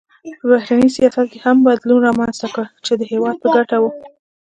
په 0.39 0.43
بهرني 0.51 0.89
سیاست 0.97 1.25
کې 1.31 1.39
هم 1.45 1.57
بدلون 1.67 1.99
رامنځته 2.07 2.47
کړ 2.53 2.65
چې 2.85 2.93
د 2.95 3.01
هېواد 3.11 3.35
په 3.43 3.47
ګټه 3.55 3.77
و. 3.81 3.85